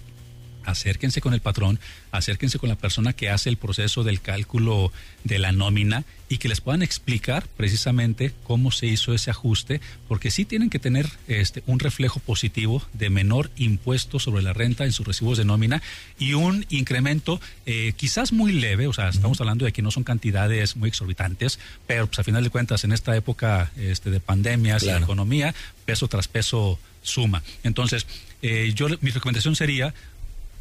acérquense 0.66 1.22
con 1.22 1.34
el 1.34 1.42
patrón, 1.42 1.80
acérquense 2.12 2.60
con 2.60 2.70
la 2.70 2.76
persona 2.76 3.14
que 3.14 3.30
hace 3.30 3.50
el 3.50 3.58
proceso 3.58 4.04
del 4.04 4.22
cálculo 4.22 4.92
de 5.24 5.40
la 5.40 5.52
nómina 5.52 6.04
y 6.28 6.38
que 6.38 6.50
les 6.50 6.62
puedan 6.62 6.82
explicar 6.82 7.48
precisamente 7.56 8.34
cómo 8.44 8.72
se 8.72 8.88
hizo 8.88 9.14
ese 9.14 9.30
ajuste, 9.30 9.80
porque 10.08 10.32
sí 10.32 10.46
tienen 10.46 10.70
que 10.70 10.80
tener 10.80 11.10
este 11.28 11.64
un 11.68 11.80
reflejo 11.80 12.20
positivo 12.20 12.82
de 12.94 13.10
menor 13.10 13.52
impuesto 13.58 14.20
sobre 14.20 14.42
la 14.42 14.54
renta 14.54 14.86
en 14.86 14.92
sus 14.92 15.06
recibos 15.06 15.38
de 15.38 15.46
nómina 15.46 15.82
y 16.18 16.34
un 16.34 16.66
incremento 16.70 17.40
eh, 17.66 17.94
quizás 17.96 18.34
muy 18.34 18.54
leve, 18.54 18.88
o 18.88 18.94
sea, 18.94 19.10
estamos 19.10 19.40
hablando 19.40 19.66
de 19.66 19.72
que 19.72 19.82
no 19.82 19.92
son 19.92 20.04
cantidades 20.04 20.76
muy 20.76 20.90
exorbitantes, 20.90 21.60
pero 21.86 22.08
pues 22.08 22.20
a 22.20 22.24
final 22.24 22.44
de 22.44 22.50
cuentas 22.50 22.84
en 22.84 22.92
esta 22.92 23.16
época 23.16 23.72
este, 23.78 24.10
de 24.10 24.20
pandemias 24.20 24.84
y 24.84 24.88
la 24.88 24.98
economía, 24.98 25.54
peso 25.86 26.08
tras 26.08 26.28
peso 26.28 26.80
suma. 27.02 27.44
Entonces, 27.64 28.08
eh, 28.42 28.72
yo 28.76 28.88
mi 29.02 29.12
recomendación 29.12 29.56
sería 29.56 29.94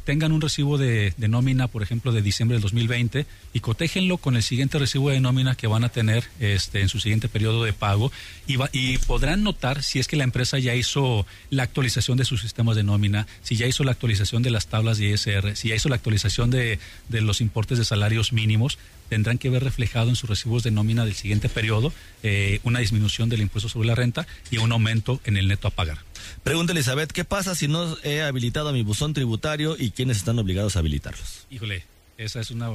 tengan 0.05 0.31
un 0.31 0.39
recibo 0.39 0.77
de, 0.77 1.13
nómina, 1.17 1.67
por 1.67 1.83
ejemplo, 1.83 2.11
de 2.11 2.21
diciembre 2.21 2.55
del 2.55 2.61
2020 2.61 3.25
y 3.53 3.59
cotéjenlo 3.59 4.17
con 4.17 4.35
el 4.35 4.43
siguiente 4.43 4.77
recibo 4.79 5.09
de 5.09 5.19
nómina 5.19 5.55
que 5.55 5.67
van 5.67 5.83
a 5.83 5.89
tener 5.89 6.23
este, 6.39 6.81
en 6.81 6.89
su 6.89 6.99
siguiente 6.99 7.27
periodo 7.27 7.63
de 7.63 7.73
pago 7.73 8.11
y, 8.47 8.57
y 8.71 8.97
podrán 8.99 9.43
notar 9.43 9.83
si 9.83 9.99
es 9.99 10.07
que 10.07 10.15
la 10.15 10.23
empresa 10.23 10.59
ya 10.59 10.75
hizo 10.75 11.25
la 11.49 11.63
actualización 11.63 12.17
de 12.17 12.25
sus 12.25 12.41
sistemas 12.41 12.75
de 12.75 12.83
nómina, 12.83 13.27
si 13.41 13.55
ya 13.55 13.65
hizo 13.65 13.83
la 13.83 13.91
actualización 13.91 14.43
de 14.43 14.51
las 14.51 14.67
tablas 14.67 14.99
de 14.99 15.07
ISR, 15.07 15.55
si 15.55 15.69
ya 15.69 15.75
hizo 15.75 15.89
la 15.89 15.95
actualización 15.95 16.51
de, 16.51 16.79
de 17.09 17.21
los 17.21 17.41
importes 17.41 17.79
de 17.79 17.85
salarios 17.85 18.31
mínimos, 18.31 18.77
tendrán 19.09 19.37
que 19.37 19.49
ver 19.49 19.63
reflejado 19.63 20.09
en 20.09 20.15
sus 20.15 20.29
recibos 20.29 20.63
de 20.63 20.71
nómina 20.71 21.05
del 21.05 21.15
siguiente 21.15 21.49
periodo 21.49 21.93
eh, 22.23 22.59
una 22.63 22.79
disminución 22.79 23.29
del 23.29 23.41
impuesto 23.41 23.69
sobre 23.69 23.87
la 23.87 23.95
renta 23.95 24.27
y 24.51 24.57
un 24.57 24.71
aumento 24.71 25.19
en 25.25 25.37
el 25.37 25.47
neto 25.47 25.67
a 25.67 25.71
pagar. 25.71 25.99
Pregunta 26.43 26.73
Elizabeth, 26.73 27.11
¿qué 27.11 27.25
pasa 27.25 27.55
si 27.55 27.67
no 27.67 27.97
he 28.03 28.21
habilitado 28.21 28.71
mi 28.73 28.83
buzón 28.83 29.13
tributario 29.13 29.75
y 29.77 29.91
quiénes 29.91 30.17
están 30.17 30.39
obligados 30.39 30.75
a 30.75 30.79
habilitarlos? 30.79 31.47
Híjole, 31.49 31.83
esa 32.17 32.39
es 32.39 32.51
una 32.51 32.69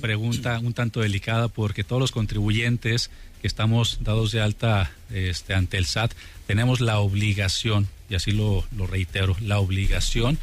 pregunta 0.00 0.58
un 0.58 0.74
tanto 0.74 1.00
delicada 1.00 1.48
porque 1.48 1.84
todos 1.84 2.00
los 2.00 2.10
contribuyentes 2.10 3.10
que 3.40 3.46
estamos 3.46 3.98
dados 4.00 4.32
de 4.32 4.40
alta 4.40 4.90
este, 5.10 5.54
ante 5.54 5.76
el 5.76 5.86
SAT 5.86 6.12
tenemos 6.46 6.80
la 6.80 6.98
obligación, 6.98 7.88
y 8.10 8.14
así 8.14 8.32
lo 8.32 8.64
reitero, 8.88 9.36
la 9.40 9.58
obligación 9.58 10.38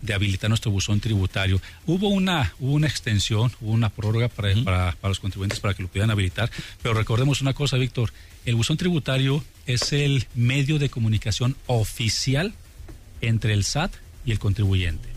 de, 0.00 0.14
habilitar 0.14 0.50
nuestro 0.50 0.70
buzón 0.70 1.00
tributario. 1.00 1.60
Hubo 1.86 2.08
una, 2.08 2.52
una 2.58 2.86
extensión, 2.86 3.52
hubo 3.60 3.72
una 3.72 3.90
prórroga 3.90 4.28
para, 4.28 4.54
para, 4.64 4.92
para, 4.92 5.08
los 5.08 5.20
contribuyentes 5.20 5.60
para 5.60 5.74
que 5.74 5.82
lo 5.82 5.88
pudieran 5.88 6.10
habilitar, 6.10 6.50
pero 6.82 6.94
recordemos 6.94 7.40
una 7.40 7.52
cosa, 7.52 7.76
Víctor, 7.76 8.12
el 8.44 8.54
buzón 8.54 8.76
tributario 8.76 9.44
es 9.66 9.92
el 9.92 10.26
medio 10.34 10.78
de 10.78 10.88
comunicación 10.88 11.56
oficial 11.66 12.54
entre 13.20 13.52
el 13.52 13.64
SAT 13.64 13.92
y 14.24 14.32
el 14.32 14.38
contribuyente. 14.38 15.08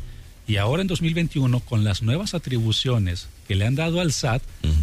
Y 0.45 0.57
ahora 0.57 0.81
en 0.81 0.87
2021, 0.87 1.61
con 1.61 1.83
las 1.83 2.01
nuevas 2.01 2.33
atribuciones 2.33 3.27
que 3.47 3.55
le 3.55 3.65
han 3.65 3.75
dado 3.75 4.01
al 4.01 4.13
SAT, 4.13 4.41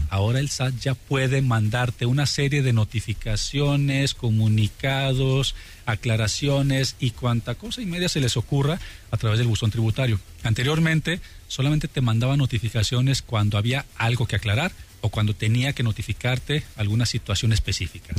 ahora 0.09 0.41
el 0.41 0.49
SAT 0.49 0.75
ya 0.81 0.95
puede 0.95 1.43
mandarte 1.43 2.07
una 2.07 2.27
serie 2.27 2.63
de 2.63 2.73
notificaciones, 2.73 4.15
comunicados, 4.15 5.55
aclaraciones 5.87 6.97
y 7.01 7.11
cuanta 7.11 7.55
cosa 7.55 7.83
y 7.83 7.87
media 7.87 8.09
se 8.09 8.21
les 8.21 8.37
ocurra 8.37 8.79
a 9.11 9.17
través 9.17 9.39
del 9.39 9.49
buzón 9.49 9.71
tributario. 9.71 10.21
Anteriormente 10.43 11.21
solamente 11.49 11.89
te 11.89 12.01
mandaba 12.01 12.37
notificaciones 12.37 13.23
cuando 13.23 13.59
había 13.59 13.85
algo 13.97 14.27
que 14.27 14.37
aclarar 14.37 14.73
o 15.01 15.09
cuando 15.09 15.35
tenía 15.35 15.73
que 15.73 15.83
notificarte 15.83 16.63
alguna 16.77 17.07
situación 17.07 17.53
específica. 17.53 18.15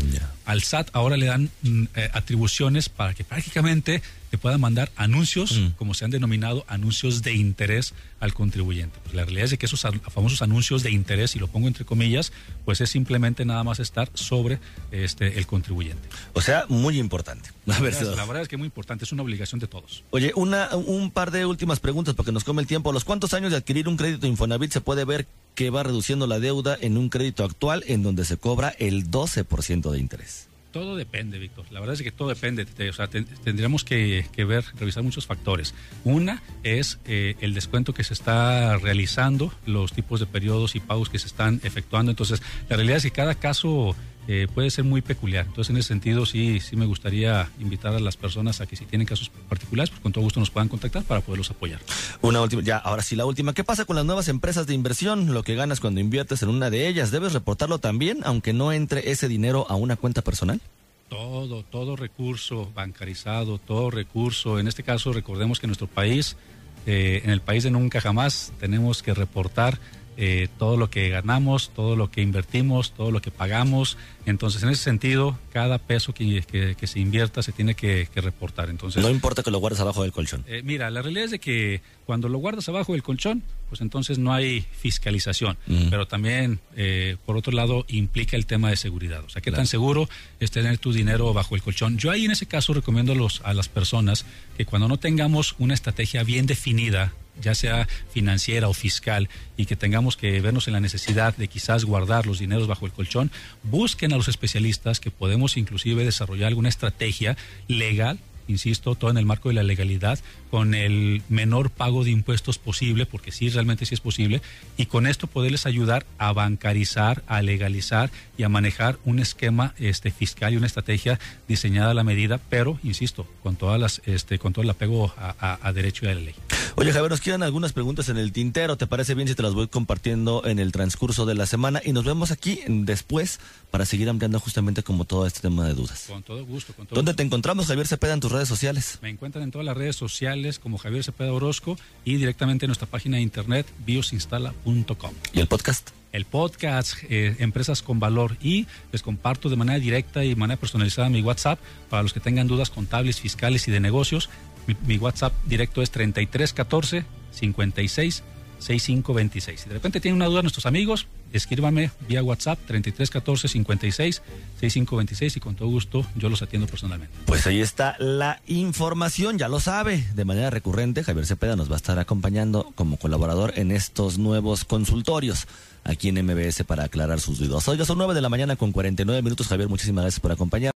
Al 0.45 0.61
SAT 0.61 0.89
ahora 0.93 1.17
le 1.17 1.27
dan 1.27 1.50
mm, 1.61 1.83
eh, 1.95 2.09
atribuciones 2.13 2.89
para 2.89 3.13
que 3.13 3.23
prácticamente 3.23 4.01
te 4.31 4.38
puedan 4.38 4.61
mandar 4.61 4.89
anuncios, 4.95 5.59
mm. 5.59 5.71
como 5.71 5.93
se 5.93 6.05
han 6.05 6.11
denominado, 6.11 6.63
anuncios 6.69 7.21
de 7.21 7.33
interés 7.33 7.93
al 8.21 8.33
contribuyente. 8.33 8.97
Pues 9.03 9.13
la 9.13 9.25
realidad 9.25 9.51
es 9.51 9.59
que 9.59 9.65
esos 9.65 9.85
famosos 10.09 10.41
anuncios 10.41 10.83
de 10.83 10.91
interés, 10.91 11.35
y 11.35 11.39
lo 11.39 11.50
pongo 11.50 11.67
entre 11.67 11.83
comillas, 11.83 12.31
pues 12.63 12.79
es 12.79 12.89
simplemente 12.89 13.43
nada 13.43 13.65
más 13.65 13.79
estar 13.79 14.09
sobre 14.13 14.59
este 14.91 15.38
el 15.38 15.47
contribuyente. 15.47 16.07
O 16.31 16.41
sea, 16.41 16.65
muy 16.69 16.97
importante. 16.97 17.50
La, 17.65 17.77
verdad, 17.79 18.15
la 18.15 18.25
verdad 18.25 18.41
es 18.41 18.47
que 18.47 18.57
muy 18.57 18.65
importante, 18.65 19.05
es 19.05 19.11
una 19.11 19.21
obligación 19.21 19.59
de 19.59 19.67
todos. 19.67 20.03
Oye, 20.09 20.33
una, 20.35 20.75
un 20.75 21.11
par 21.11 21.29
de 21.29 21.45
últimas 21.45 21.79
preguntas 21.79 22.15
porque 22.15 22.31
nos 22.31 22.43
come 22.43 22.61
el 22.61 22.67
tiempo. 22.67 22.89
¿A 22.89 22.93
los 22.93 23.05
cuántos 23.05 23.33
años 23.33 23.51
de 23.51 23.57
adquirir 23.57 23.88
un 23.88 23.97
crédito 23.97 24.25
Infonavit 24.25 24.71
se 24.71 24.81
puede 24.81 25.05
ver 25.05 25.27
que 25.55 25.70
va 25.70 25.84
reduciendo 25.84 26.27
la 26.27 26.39
deuda 26.39 26.77
en 26.79 26.98
un 26.98 27.10
crédito 27.10 27.43
actual 27.43 27.84
en 27.88 28.03
donde 28.03 28.25
se 28.25 28.38
cobra 28.38 28.70
el 28.79 29.10
12% 29.10 29.91
de 29.91 30.00
interés? 30.00 30.48
Todo 30.72 30.96
depende, 30.96 31.38
Víctor. 31.38 31.65
La 31.70 31.81
verdad 31.81 31.96
es 31.96 32.01
que 32.01 32.12
todo 32.12 32.29
depende. 32.29 32.65
O 32.89 32.93
sea, 32.93 33.08
tendríamos 33.08 33.84
que, 33.84 34.25
ver, 34.38 34.63
revisar 34.79 35.03
muchos 35.03 35.25
factores. 35.25 35.74
Una 36.05 36.41
es 36.63 36.98
eh, 37.05 37.36
el 37.41 37.53
descuento 37.53 37.93
que 37.93 38.05
se 38.05 38.13
está 38.13 38.77
realizando, 38.77 39.53
los 39.65 39.91
tipos 39.91 40.22
de 40.22 40.27
periodos 40.27 40.75
y 40.75 40.79
pagos 40.79 41.10
que 41.10 41.20
se 41.20 41.27
están 41.27 41.60
efectuando. 41.63 42.12
Entonces, 42.12 42.41
la 42.70 42.77
realidad 42.77 42.98
es 42.98 43.03
que 43.03 43.12
cada 43.12 43.36
caso 43.36 43.98
eh, 44.28 44.48
puede 44.54 44.70
ser 44.70 44.84
muy 44.84 45.01
peculiar. 45.01 45.46
Entonces, 45.48 45.72
en 45.72 45.78
ese 45.78 45.88
sentido, 45.90 46.25
sí, 46.25 46.60
sí 46.60 46.75
me 46.75 46.86
gustaría 46.86 47.50
invitar 47.60 47.94
a 47.96 48.00
las 48.00 48.18
personas 48.18 48.62
a 48.62 48.68
que 48.68 48.75
si 48.75 48.86
tienen 48.86 49.08
casos 49.08 49.32
particulares, 49.50 49.90
pues 49.90 50.01
con 50.01 50.12
todo 50.12 50.24
gusto 50.24 50.40
nos 50.40 50.51
puedan 50.51 50.70
contactar 50.70 51.04
para 51.04 51.22
poderlos 51.22 51.50
apoyar. 51.50 51.80
Una 52.22 52.42
última, 52.42 52.62
ya, 52.62 52.78
ahora 52.78 53.01
sí, 53.01 53.16
la 53.16 53.25
última. 53.25 53.54
¿Qué 53.54 53.63
pasa 53.63 53.86
con 53.86 53.96
las 53.96 54.06
nuevas 54.06 54.28
empresas 54.28 54.68
de 54.68 54.74
inversión? 54.74 55.34
Lo 55.34 55.44
que 55.44 55.56
ganas 55.56 55.80
cuando 55.80 56.00
inviertes 56.00 56.44
en 56.44 56.50
una 56.50 56.70
de 56.70 56.88
ellas, 56.88 57.12
¿debes 57.12 57.34
reportarlo 57.34 57.80
también, 57.80 58.20
aunque 58.24 58.54
no 58.54 58.72
entre 58.72 59.12
ese 59.12 59.28
dinero 59.28 59.66
a 59.70 59.75
una 59.75 59.96
cuenta 59.96 60.22
personal? 60.22 60.62
Todo, 61.10 61.63
todo 61.63 61.96
recurso 61.96 62.72
bancarizado, 62.74 63.58
todo 63.58 63.92
recurso. 63.92 64.60
En 64.60 64.68
este 64.68 64.84
caso, 64.84 65.12
recordemos 65.12 65.60
que 65.60 65.66
en 65.66 65.70
nuestro 65.72 65.88
país, 65.88 66.38
eh, 66.86 67.22
en 67.25 67.32
el 67.32 67.42
país 67.42 67.63
de 67.63 67.72
nunca 67.72 68.00
jamás, 68.00 68.54
tenemos 68.60 69.04
que 69.04 69.13
reportar 69.13 69.80
eh, 70.18 70.50
todo 70.60 70.77
lo 70.77 70.89
que 70.89 71.10
ganamos, 71.10 71.72
todo 71.74 71.96
lo 71.96 72.12
que 72.12 72.22
invertimos, 72.22 72.91
todo 72.91 73.12
lo 73.12 73.22
que 73.22 73.32
pagamos. 73.32 73.98
Entonces, 74.25 74.62
en 74.62 74.70
ese 74.70 74.84
sentido, 74.84 75.39
cada 75.51 75.80
peso 75.80 76.13
que, 76.13 76.44
que, 76.77 76.88
se 76.88 77.00
invierta 77.00 77.41
se 77.41 77.51
tiene 77.51 77.75
que, 77.75 78.08
reportar. 78.15 78.70
Entonces, 78.70 79.01
no 79.01 79.10
importa 79.10 79.41
que 79.41 79.51
lo 79.51 79.60
guardes 79.60 79.80
abajo 79.80 80.03
del 80.03 80.12
colchón. 80.12 80.44
Eh, 80.48 80.62
mira, 80.63 80.91
la 80.91 81.01
realidad 81.01 81.25
es 81.25 81.32
de 81.32 81.39
que 81.39 81.82
cuando 82.06 82.30
lo 82.30 82.38
guardas 82.39 82.68
abajo 82.70 82.91
del 82.91 83.03
colchón, 83.03 83.41
pues 83.70 83.82
entonces 83.82 84.20
no 84.20 84.34
hay 84.34 84.65
fiscalización. 84.74 85.58
Mm. 85.65 85.89
Pero 85.89 86.06
también, 86.08 86.60
eh, 86.75 87.15
por 87.25 87.38
otro 87.38 87.53
lado, 87.53 87.86
implica 87.88 88.36
el 88.36 88.46
tema 88.46 88.70
de 88.70 88.75
seguridad. 88.75 89.24
O 89.24 89.30
sea, 89.30 89.41
qué 89.41 89.51
tan 89.51 89.65
seguro 89.65 90.10
es 90.39 90.51
tener 90.51 90.77
tu 90.77 90.91
dinero 90.91 91.34
bajo 91.34 91.56
el 91.56 91.63
colchón. 91.63 91.98
Yo 91.98 92.12
ahí 92.12 92.25
en 92.25 92.32
ese 92.32 92.46
caso 92.46 92.74
recomiendo 92.74 93.13
a, 93.13 93.15
los, 93.15 93.41
a 93.44 93.53
las 93.53 93.70
personas 93.70 94.25
que 94.58 94.65
cuando 94.65 94.88
no 94.88 94.98
tengamos 94.98 95.56
una 95.58 95.74
estrategia 95.74 96.24
bien 96.24 96.46
definida 96.46 97.13
ya 97.39 97.55
sea 97.55 97.88
financiera 98.11 98.67
o 98.67 98.73
fiscal, 98.73 99.29
y 99.57 99.65
que 99.65 99.75
tengamos 99.75 100.17
que 100.17 100.41
vernos 100.41 100.67
en 100.67 100.73
la 100.73 100.79
necesidad 100.79 101.35
de 101.35 101.47
quizás 101.47 101.85
guardar 101.85 102.25
los 102.25 102.39
dineros 102.39 102.67
bajo 102.67 102.85
el 102.85 102.91
colchón, 102.91 103.31
busquen 103.63 104.13
a 104.13 104.17
los 104.17 104.27
especialistas 104.27 105.00
que 105.00 105.11
podemos 105.11 105.57
inclusive 105.57 106.03
desarrollar 106.03 106.47
alguna 106.47 106.69
estrategia 106.69 107.38
legal 107.67 108.19
insisto, 108.48 108.95
todo 108.95 109.12
en 109.12 109.17
el 109.17 109.25
marco 109.25 109.50
de 109.50 109.55
la 109.55 109.63
legalidad, 109.63 110.19
con 110.50 110.74
el 110.74 111.21
menor 111.29 111.69
pago 111.69 112.03
de 112.03 112.12
impuestos 112.12 112.57
posible, 112.57 113.05
porque 113.05 113.31
sí, 113.31 113.50
realmente 113.50 113.86
sí 113.86 113.93
es 113.93 114.01
posible, 114.01 114.41
y 114.77 114.88
con 114.88 115.07
esto 115.07 115.27
poderles 115.27 115.65
ayudar 115.65 116.05
a 116.17 116.33
bancarizar, 116.33 117.24
a 117.27 117.41
legalizar 117.41 118.12
y 118.38 118.43
a 118.43 118.50
manejar 118.50 118.98
un 119.05 119.19
esquema 119.19 119.74
este, 119.77 120.12
fiscal 120.12 120.53
y 120.53 120.57
una 120.57 120.67
estrategia 120.67 121.19
diseñada 121.48 121.91
a 121.91 121.93
la 121.93 122.03
medida, 122.03 122.39
pero, 122.50 122.79
insisto, 122.83 123.27
con 123.43 123.55
todas 123.55 123.79
las, 123.79 124.01
este, 124.05 124.39
con 124.39 124.53
todo 124.53 124.63
el 124.63 124.69
apego 124.69 125.13
a, 125.17 125.71
derecho 125.74 126.05
y 126.05 126.10
a 126.10 126.15
la 126.15 126.21
ley. 126.21 126.36
Oye, 126.75 126.91
Javier, 126.91 127.12
nos 127.12 127.21
quedan 127.21 127.43
algunas 127.43 127.74
preguntas 127.74 128.10
en 128.10 128.17
el 128.17 128.31
tintero. 128.31 128.77
¿Te 128.77 128.88
parece 128.88 129.13
bien 129.13 129.27
si 129.27 129.36
te 129.36 129.43
las 129.43 129.53
voy 129.53 129.67
compartiendo 129.67 130.43
en 130.45 130.60
el 130.60 130.71
transcurso 130.71 131.25
de 131.25 131.36
la 131.36 131.45
semana? 131.45 131.81
Y 131.83 131.91
nos 131.91 132.05
vemos 132.05 132.31
aquí 132.31 132.60
después 132.67 133.39
para 133.69 133.86
seguir 133.86 134.10
ampliando 134.10 134.39
justamente 134.39 134.83
como 134.83 135.05
todo 135.05 135.25
este 135.25 135.41
tema 135.41 135.67
de 135.67 135.74
dudas. 135.74 136.05
Con 136.07 136.24
todo 136.24 136.45
gusto. 136.45 136.74
Con 136.74 136.88
todo 136.88 136.95
¿Dónde 136.95 137.13
te 137.13 137.24
encontramos, 137.24 137.67
Javier 137.67 137.88
Cepeda, 137.88 138.13
en 138.13 138.19
tus 138.19 138.30
redes 138.31 138.47
sociales? 138.47 139.00
Me 139.01 139.09
encuentran 139.09 139.43
en 139.43 139.51
todas 139.51 139.65
las 139.65 139.77
redes 139.77 139.95
sociales 139.95 140.59
como 140.59 140.77
Javier 140.77 141.03
Cepeda 141.03 141.33
Orozco 141.33 141.77
y 142.05 142.15
directamente 142.15 142.65
en 142.65 142.69
nuestra 142.69 142.88
página 142.88 143.17
de 143.17 143.23
internet 143.23 143.67
biosinstala.com. 143.85 145.11
¿Y 145.33 145.39
el 145.39 145.47
podcast? 145.47 145.89
El 146.11 146.25
podcast 146.25 146.95
eh, 147.09 147.35
Empresas 147.39 147.81
con 147.81 148.00
Valor 148.00 148.38
y 148.41 148.67
les 148.91 149.01
comparto 149.01 149.50
de 149.50 149.55
manera 149.55 149.79
directa 149.79 150.23
y 150.23 150.29
de 150.29 150.35
manera 150.35 150.59
personalizada 150.59 151.09
mi 151.09 151.21
WhatsApp 151.21 151.59
para 151.89 152.03
los 152.03 152.13
que 152.13 152.19
tengan 152.19 152.47
dudas 152.47 152.69
contables, 152.69 153.19
fiscales 153.19 153.67
y 153.67 153.71
de 153.71 153.79
negocios. 153.79 154.29
Mi, 154.67 154.75
mi 154.85 154.97
WhatsApp 154.97 155.33
directo 155.45 155.81
es 155.81 155.91
3314 155.91 157.05
56 157.31 158.23
6526. 158.59 159.61
Si 159.61 159.69
de 159.69 159.73
repente 159.73 160.00
tienen 160.00 160.17
una 160.17 160.25
duda 160.25 160.41
nuestros 160.41 160.65
amigos, 160.65 161.07
escríbame 161.33 161.91
vía 162.07 162.23
WhatsApp 162.23 162.59
3314 162.65 163.47
56 163.47 164.21
6526 164.59 165.38
y 165.38 165.39
con 165.39 165.55
todo 165.55 165.69
gusto 165.69 166.05
yo 166.15 166.29
los 166.29 166.41
atiendo 166.41 166.67
personalmente. 166.67 167.15
Pues 167.25 167.47
ahí 167.47 167.61
está 167.61 167.95
la 168.00 168.41
información, 168.47 169.38
ya 169.38 169.47
lo 169.47 169.59
sabe. 169.59 170.05
De 170.13 170.25
manera 170.25 170.50
recurrente, 170.50 171.03
Javier 171.03 171.25
Cepeda 171.25 171.55
nos 171.55 171.69
va 171.69 171.75
a 171.75 171.77
estar 171.77 172.00
acompañando 172.00 172.71
como 172.75 172.97
colaborador 172.97 173.53
en 173.55 173.71
estos 173.71 174.17
nuevos 174.17 174.65
consultorios 174.65 175.47
aquí 175.83 176.09
en 176.09 176.25
MBS 176.25 176.63
para 176.65 176.83
aclarar 176.83 177.19
sus 177.19 177.39
dudas. 177.39 177.67
Hoy 177.67 177.83
son 177.85 177.97
9 177.97 178.13
de 178.13 178.21
la 178.21 178.29
mañana 178.29 178.55
con 178.55 178.71
49 178.71 179.21
minutos. 179.21 179.47
Javier, 179.47 179.69
muchísimas 179.69 180.03
gracias 180.03 180.19
por 180.19 180.31
acompañar. 180.31 180.71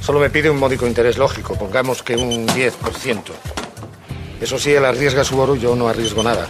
Solo 0.00 0.20
me 0.20 0.30
pide 0.30 0.50
un 0.50 0.58
módico 0.58 0.86
interés 0.86 1.18
lógico, 1.18 1.58
pongamos 1.58 2.02
que 2.02 2.14
un 2.14 2.46
10%. 2.46 3.22
Eso 4.40 4.58
sí, 4.58 4.70
él 4.70 4.84
arriesga 4.84 5.24
su 5.24 5.38
oro 5.38 5.56
y 5.56 5.60
yo 5.60 5.74
no 5.74 5.88
arriesgo 5.88 6.22
nada. 6.22 6.48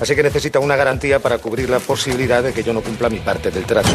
Así 0.00 0.14
que 0.14 0.22
necesita 0.22 0.58
una 0.60 0.76
garantía 0.76 1.18
para 1.18 1.38
cubrir 1.38 1.68
la 1.70 1.80
posibilidad 1.80 2.42
de 2.42 2.52
que 2.52 2.62
yo 2.62 2.72
no 2.72 2.80
cumpla 2.80 3.08
mi 3.08 3.18
parte 3.18 3.50
del 3.50 3.64
trato. 3.64 3.90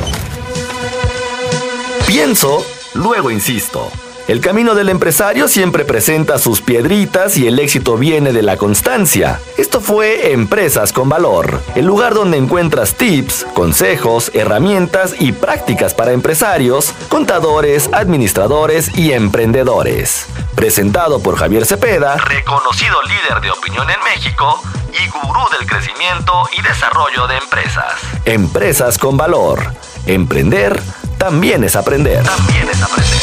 Pienso, 2.05 2.65
luego 2.93 3.31
insisto. 3.31 3.89
El 4.25 4.39
camino 4.39 4.73
del 4.73 4.87
empresario 4.87 5.49
siempre 5.49 5.83
presenta 5.83 6.37
sus 6.37 6.61
piedritas 6.61 7.35
y 7.35 7.45
el 7.45 7.59
éxito 7.59 7.97
viene 7.97 8.31
de 8.31 8.41
la 8.41 8.55
constancia. 8.55 9.41
Esto 9.57 9.81
fue 9.81 10.31
Empresas 10.31 10.93
con 10.93 11.09
Valor, 11.09 11.61
el 11.75 11.85
lugar 11.85 12.13
donde 12.13 12.37
encuentras 12.37 12.95
tips, 12.95 13.45
consejos, 13.53 14.31
herramientas 14.33 15.15
y 15.19 15.33
prácticas 15.33 15.93
para 15.93 16.13
empresarios, 16.13 16.93
contadores, 17.09 17.89
administradores 17.91 18.97
y 18.97 19.11
emprendedores. 19.11 20.27
Presentado 20.55 21.21
por 21.21 21.35
Javier 21.35 21.65
Cepeda, 21.65 22.15
reconocido 22.15 22.95
líder 23.03 23.41
de 23.41 23.51
opinión 23.51 23.89
en 23.89 23.99
México 24.05 24.61
y 24.93 25.07
gurú 25.09 25.41
del 25.57 25.67
crecimiento 25.67 26.31
y 26.57 26.61
desarrollo 26.61 27.27
de 27.27 27.37
empresas. 27.37 27.95
Empresas 28.25 28.97
con 28.97 29.17
Valor. 29.17 29.73
Emprender 30.05 30.79
también 31.17 31.63
es 31.63 31.75
aprender. 31.75 32.23
También 32.23 32.69
es 32.69 32.81
aprender. 32.81 33.19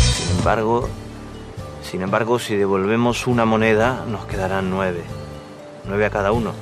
Sin 0.00 0.38
embargo, 0.38 0.88
sin 1.82 2.02
embargo, 2.02 2.38
si 2.38 2.56
devolvemos 2.56 3.26
una 3.26 3.44
moneda, 3.44 4.04
nos 4.06 4.26
quedarán 4.26 4.70
nueve. 4.70 5.04
Nueve 5.84 6.06
a 6.06 6.10
cada 6.10 6.32
uno. 6.32 6.52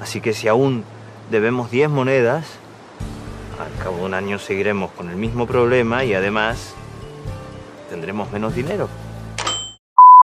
Así 0.00 0.20
que 0.20 0.32
si 0.32 0.48
aún 0.48 0.84
debemos 1.30 1.70
diez 1.70 1.90
monedas, 1.90 2.59
cabo 3.80 3.96
de 3.96 4.04
un 4.04 4.14
año 4.14 4.38
seguiremos 4.38 4.90
con 4.92 5.08
el 5.08 5.16
mismo 5.16 5.46
problema 5.46 6.04
y 6.04 6.12
además 6.12 6.74
tendremos 7.88 8.30
menos 8.30 8.54
dinero. 8.54 8.88